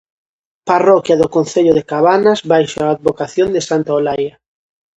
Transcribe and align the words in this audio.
Parroquia 0.69 1.19
do 1.21 1.27
concello 1.35 1.73
de 1.75 1.83
Cabanas 1.91 2.39
baixo 2.51 2.77
a 2.81 2.91
advocación 2.95 3.47
de 3.55 3.61
santa 3.69 3.91
Olaia. 3.99 4.33